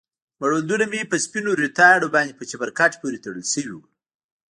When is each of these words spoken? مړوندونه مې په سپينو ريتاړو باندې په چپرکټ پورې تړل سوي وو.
مړوندونه 0.41 0.85
مې 0.91 1.01
په 1.11 1.15
سپينو 1.25 1.51
ريتاړو 1.61 2.13
باندې 2.15 2.33
په 2.39 2.43
چپرکټ 2.49 2.91
پورې 3.01 3.21
تړل 3.25 3.45
سوي 3.53 3.69
وو. 3.75 3.85